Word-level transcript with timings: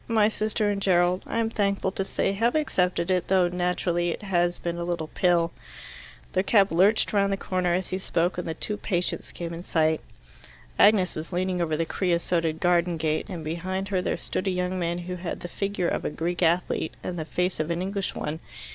My 0.07 0.29
sister 0.29 0.71
and 0.71 0.81
Gerald, 0.81 1.21
I 1.27 1.37
am 1.37 1.51
thankful 1.51 1.91
to 1.91 2.03
say, 2.03 2.31
have 2.31 2.55
accepted 2.55 3.11
it, 3.11 3.27
though 3.27 3.47
naturally 3.49 4.09
it 4.09 4.23
has 4.23 4.57
been 4.57 4.77
a 4.79 4.83
little 4.83 5.09
pill." 5.13 5.51
Their 6.33 6.41
cab 6.41 6.71
lurched 6.71 7.13
round 7.13 7.31
the 7.31 7.37
corner 7.37 7.75
as 7.75 7.89
he 7.89 7.99
spoke, 7.99 8.39
and 8.39 8.47
the 8.47 8.55
two 8.55 8.77
patients 8.77 9.31
came 9.31 9.53
in 9.53 9.61
sight. 9.61 10.01
Agnes 10.79 11.15
was 11.15 11.31
leaning 11.31 11.61
over 11.61 11.77
the 11.77 11.85
creosoted 11.85 12.59
garden 12.59 12.97
gate, 12.97 13.27
and 13.29 13.43
behind 13.45 13.89
her 13.89 14.01
there 14.01 14.17
stood 14.17 14.47
a 14.47 14.49
young 14.49 14.79
man 14.79 14.97
who 14.97 15.17
had 15.17 15.41
the 15.41 15.47
figure 15.47 15.87
of 15.87 16.03
a 16.03 16.09
Greek 16.09 16.41
athlete 16.41 16.95
and 17.03 17.19
the 17.19 17.23
face 17.23 17.59
of 17.59 17.69
an 17.69 17.83
English 17.83 18.15
one. 18.15 18.39